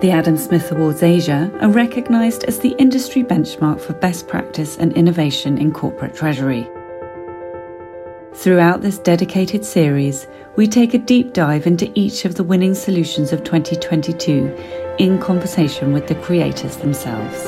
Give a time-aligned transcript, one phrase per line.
[0.00, 4.92] The Adam Smith Awards Asia are recognised as the industry benchmark for best practice and
[4.92, 6.70] innovation in corporate treasury.
[8.32, 13.32] Throughout this dedicated series, we take a deep dive into each of the winning solutions
[13.32, 14.54] of 2022
[15.00, 17.42] in conversation with the creators themselves.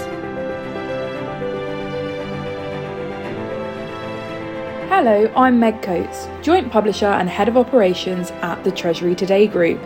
[4.89, 9.81] Hello, I'm Meg Coates, Joint Publisher and Head of Operations at the Treasury Today Group.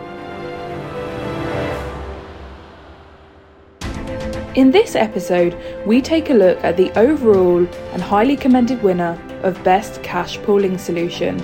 [4.55, 5.53] In this episode,
[5.85, 10.77] we take a look at the overall and highly commended winner of Best Cash Pooling
[10.77, 11.43] Solution.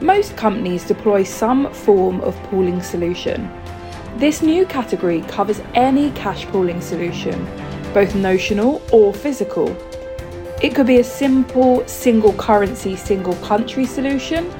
[0.00, 3.50] Most companies deploy some form of pooling solution.
[4.16, 7.44] This new category covers any cash pooling solution,
[7.92, 9.76] both notional or physical.
[10.62, 14.54] It could be a simple single currency, single country solution,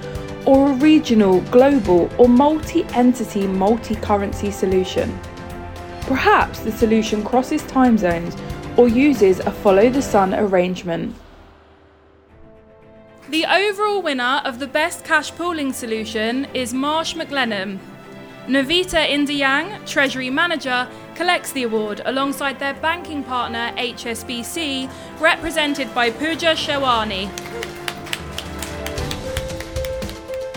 [0.45, 5.16] or a regional, global, or multi entity, multi currency solution.
[6.07, 8.37] Perhaps the solution crosses time zones
[8.77, 11.16] or uses a follow the sun arrangement.
[13.30, 17.79] The overall winner of the best cash pooling solution is Marsh McLennan.
[18.46, 26.55] Navita Indiyang, Treasury Manager, collects the award alongside their banking partner HSBC, represented by Pooja
[26.55, 27.30] Sherwani.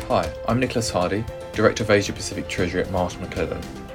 [0.10, 1.24] Hi, I'm Nicholas Hardy,
[1.54, 3.87] Director of Asia Pacific Treasury at Marsh McLennan.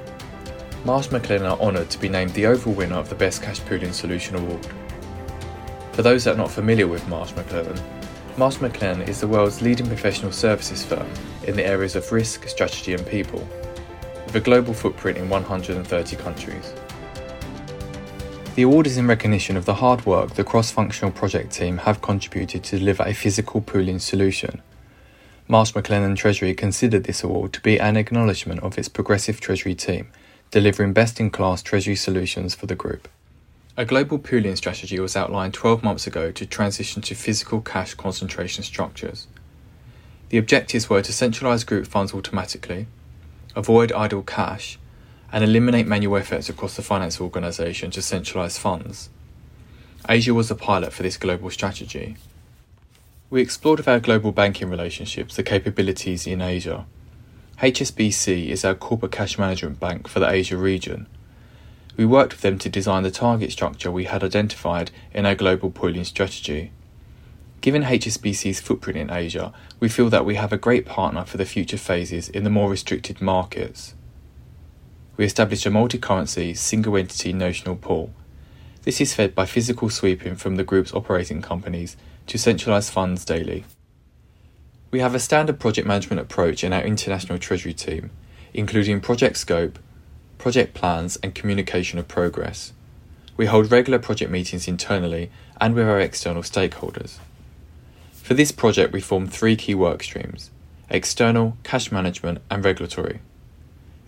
[0.85, 3.93] Marsh McLennan are honoured to be named the overall winner of the Best Cash Pooling
[3.93, 4.67] Solution Award.
[5.93, 7.81] For those that are not familiar with Marsh McLennan,
[8.37, 11.07] Marsh McLennan is the world's leading professional services firm
[11.45, 13.47] in the areas of risk, strategy, and people,
[14.27, 16.75] with a global footprint in 130 countries.
[18.57, 22.03] The award is in recognition of the hard work the cross functional project team have
[22.03, 24.61] contributed to deliver a physical pooling solution.
[25.47, 30.09] Marsh McLennan Treasury considered this award to be an acknowledgement of its progressive Treasury team
[30.53, 33.09] delivering best in class treasury solutions for the group.
[33.75, 38.63] A global pooling strategy was outlined 12 months ago to transition to physical cash concentration
[38.63, 39.27] structures.
[40.29, 42.87] The objectives were to centralise group funds automatically,
[43.57, 44.79] avoid idle cash,
[45.33, 49.09] and eliminate manual efforts across the finance organisation to centralise funds.
[50.07, 52.17] Asia was a pilot for this global strategy.
[53.31, 56.85] We explored with our global banking relationships the capabilities in Asia
[57.59, 61.07] HSBC is our corporate cash management bank for the Asia region.
[61.97, 65.71] We worked with them to design the target structure we had identified in our global
[65.71, 66.73] pooling strategy.
[67.61, 71.45] Given HSBC's footprint in Asia, we feel that we have a great partner for the
[71.45, 73.95] future phases in the more restricted markets.
[75.17, 78.13] We established a multi currency, single entity notional pool.
[78.83, 81.97] This is fed by physical sweeping from the group's operating companies
[82.27, 83.65] to centralise funds daily.
[84.93, 88.11] We have a standard project management approach in our international treasury team,
[88.53, 89.79] including project scope,
[90.37, 92.75] project plans, and communication of progress.
[93.39, 97.17] We hold regular project meetings internally and with our external stakeholders.
[98.13, 100.51] For this project, we formed three key work streams
[100.91, 103.21] external, cash management, and regulatory.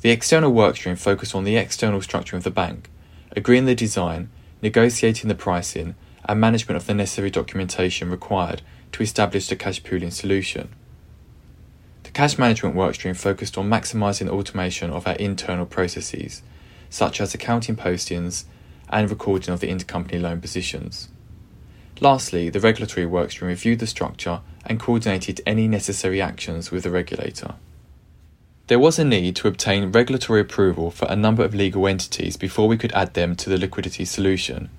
[0.03, 2.91] The external workstream focused on the external structure of the bank,
[3.35, 4.29] agreeing the design,
[4.61, 5.95] negotiating the pricing,
[6.27, 8.61] and management of the necessary documentation required
[8.95, 10.69] to establish the cash pooling solution.
[12.05, 16.43] The cash management workstream focused on maximising automation of our internal processes,
[16.91, 18.45] such as accounting postings
[18.89, 21.09] and recording of the intercompany loan positions.
[22.01, 27.55] Lastly, the regulatory workstream reviewed the structure and coordinated any necessary actions with the regulator.
[28.69, 32.69] There was a need to obtain regulatory approval for a number of legal entities before
[32.69, 34.71] we could add them to the liquidity solution.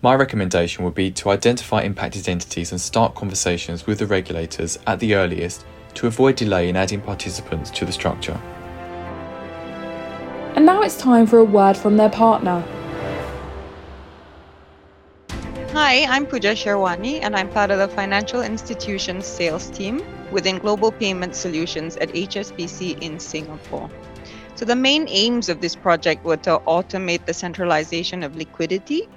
[0.00, 5.00] My recommendation would be to identify impacted entities and start conversations with the regulators at
[5.00, 8.40] the earliest to avoid delay in adding participants to the structure.
[10.54, 12.62] And now it's time for a word from their partner.
[15.72, 20.92] Hi, I'm Pooja Sherwani, and I'm part of the Financial Institutions Sales Team within Global
[20.92, 23.90] Payment Solutions at HSBC in Singapore.
[24.54, 29.08] So, the main aims of this project were to automate the centralization of liquidity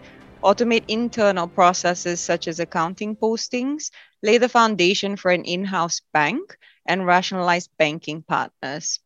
[0.44, 3.92] automate internal processes such as accounting postings,
[4.24, 9.00] lay the foundation for an in house bank, and rationalize banking partners.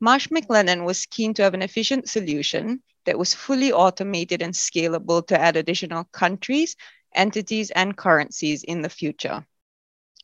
[0.00, 5.26] Marsh McLennan was keen to have an efficient solution that was fully automated and scalable
[5.26, 6.76] to add additional countries,
[7.14, 9.46] entities, and currencies in the future.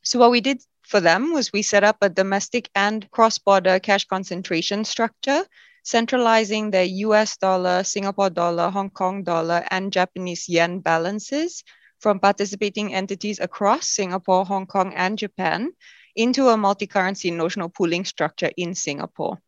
[0.03, 3.79] So, what we did for them was we set up a domestic and cross border
[3.81, 5.45] cash concentration structure
[5.87, 11.63] centralizing the US dollar, Singapore dollar, Hong Kong dollar, and Japanese yen balances
[12.01, 15.71] from participating entities across Singapore, Hong Kong, and Japan
[16.17, 19.39] into a multi currency notional pooling structure in Singapore.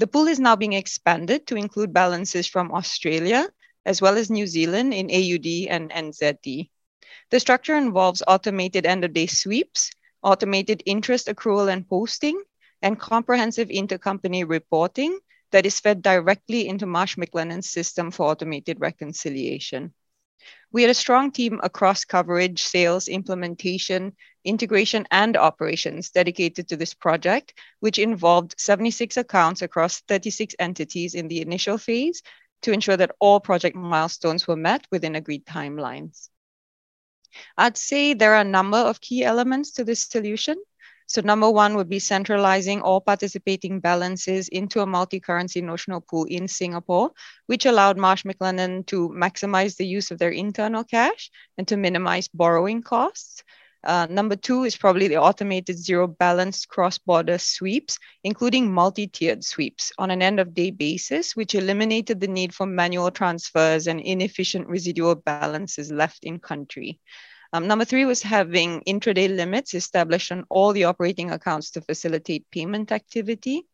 [0.00, 3.48] The pool is now being expanded to include balances from Australia
[3.86, 6.70] as well as New Zealand in AUD and NZD.
[7.30, 9.92] The structure involves automated end of day sweeps,
[10.24, 12.42] automated interest accrual and posting,
[12.82, 15.20] and comprehensive intercompany reporting
[15.52, 19.94] that is fed directly into Marsh McLennan's system for automated reconciliation.
[20.70, 24.14] We had a strong team across coverage, sales, implementation,
[24.44, 31.28] integration, and operations dedicated to this project, which involved 76 accounts across 36 entities in
[31.28, 32.22] the initial phase
[32.62, 36.28] to ensure that all project milestones were met within agreed timelines.
[37.56, 40.56] I'd say there are a number of key elements to this solution.
[41.08, 46.46] So number one would be centralizing all participating balances into a multi-currency notional pool in
[46.48, 47.12] Singapore,
[47.46, 52.28] which allowed Marsh McLennan to maximize the use of their internal cash and to minimize
[52.28, 53.42] borrowing costs.
[53.84, 60.10] Uh, number two is probably the automated zero balance cross-border sweeps, including multi-tiered sweeps on
[60.10, 66.24] an end-of-day basis, which eliminated the need for manual transfers and inefficient residual balances left
[66.24, 67.00] in country.
[67.52, 72.50] Um, number three was having intraday limits established on all the operating accounts to facilitate
[72.50, 73.66] payment activity.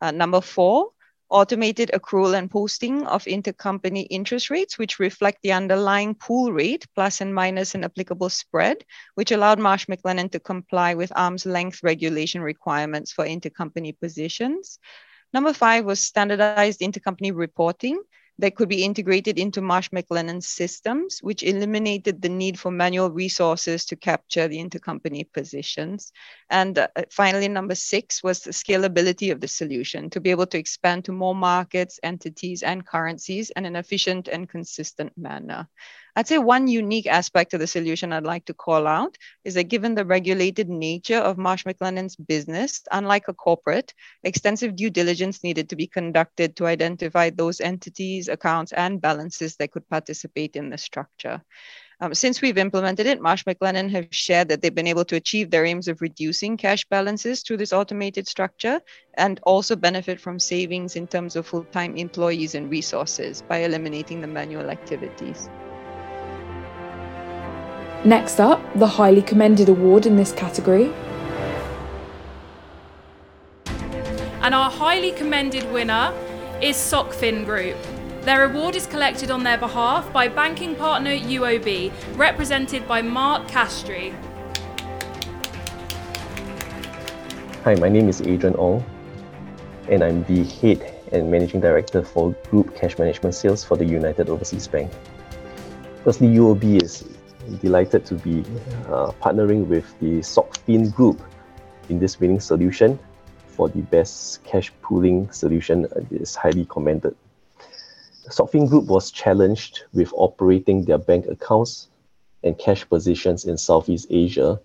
[0.00, 0.92] Uh, number four,
[1.28, 7.20] automated accrual and posting of intercompany interest rates, which reflect the underlying pool rate, plus
[7.20, 8.84] and minus an applicable spread,
[9.14, 14.78] which allowed Marsh McLennan to comply with arm's length regulation requirements for intercompany positions.
[15.32, 18.02] Number five was standardized intercompany reporting,
[18.40, 23.84] that could be integrated into Marsh McLennan's systems, which eliminated the need for manual resources
[23.86, 26.12] to capture the intercompany positions.
[26.48, 30.58] And uh, finally, number six was the scalability of the solution to be able to
[30.58, 35.68] expand to more markets, entities, and currencies in an efficient and consistent manner.
[36.16, 39.64] I'd say one unique aspect of the solution I'd like to call out is that
[39.64, 45.68] given the regulated nature of Marsh McLennan's business, unlike a corporate, extensive due diligence needed
[45.70, 50.78] to be conducted to identify those entities, accounts, and balances that could participate in the
[50.78, 51.42] structure.
[52.02, 55.50] Um, since we've implemented it, Marsh McLennan have shared that they've been able to achieve
[55.50, 58.80] their aims of reducing cash balances through this automated structure
[59.18, 64.26] and also benefit from savings in terms of full-time employees and resources by eliminating the
[64.26, 65.50] manual activities.
[68.04, 70.90] Next up, the highly commended award in this category.
[74.40, 76.14] And our highly commended winner
[76.62, 77.76] is SocFin Group.
[78.22, 84.14] Their award is collected on their behalf by banking partner UOB, represented by Mark Castry.
[87.64, 88.82] Hi, my name is Adrian Ong,
[89.90, 94.30] and I'm the head and managing director for Group Cash Management Sales for the United
[94.30, 94.90] Overseas Bank.
[96.02, 97.04] Firstly, UOB is
[97.58, 98.40] delighted to be
[98.86, 101.20] uh, partnering with the SocFin Group
[101.88, 102.98] in this winning solution
[103.46, 107.14] for the best cash pooling solution uh, is highly commended.
[108.28, 111.88] SocFin Group was challenged with operating their bank accounts
[112.44, 114.60] and cash positions in Southeast Asia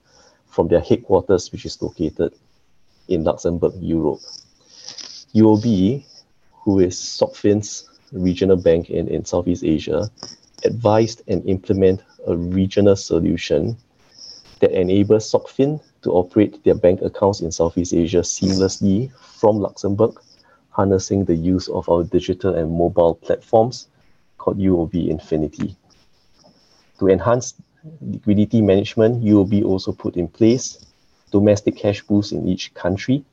[0.47, 2.33] from their headquarters, which is located
[3.07, 4.21] in Luxembourg, Europe.
[5.33, 6.05] UOB,
[6.53, 10.09] who is SocFin's regional bank in, in Southeast Asia,
[10.63, 13.77] advised and implement a regional solution
[14.59, 20.19] that enables SocFin to operate their bank accounts in Southeast Asia seamlessly from Luxembourg,
[20.69, 23.87] harnessing the use of our digital and mobile platforms
[24.37, 25.75] called UOB Infinity.
[26.99, 27.53] To enhance
[28.01, 30.85] liquidity management, UOB also put in place
[31.31, 33.23] domestic cash pools in each country,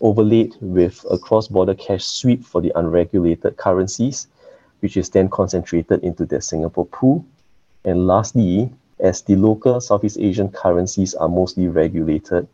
[0.00, 4.28] overlaid with a cross-border cash sweep for the unregulated currencies,
[4.80, 7.24] which is then concentrated into their Singapore pool,
[7.86, 12.48] and lastly, as the local Southeast Asian currencies are mostly regulated,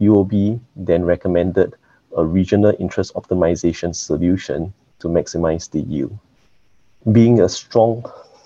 [0.00, 1.74] UOB then recommended
[2.16, 6.16] a regional interest optimization solution to maximize the yield.
[7.10, 8.04] Being a strong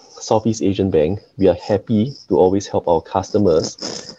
[0.09, 4.17] Southeast Asian bank, we are happy to always help our customers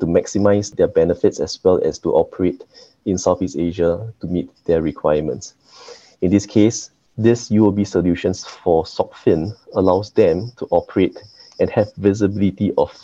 [0.00, 2.64] to maximize their benefits as well as to operate
[3.04, 5.54] in Southeast Asia to meet their requirements.
[6.22, 11.18] In this case, this UOB solutions for SocFin allows them to operate
[11.60, 12.96] and have visibility of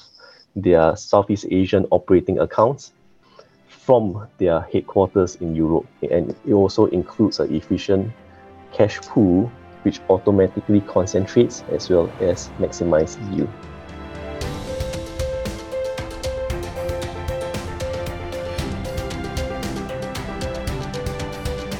[0.57, 2.93] their Southeast Asian operating accounts
[3.69, 5.87] from their headquarters in Europe.
[6.11, 8.13] And it also includes an efficient
[8.73, 9.51] cash pool
[9.83, 13.51] which automatically concentrates as well as maximizes yield.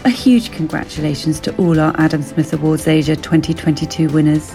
[0.05, 4.55] A huge congratulations to all our Adam Smith Awards Asia 2022 winners.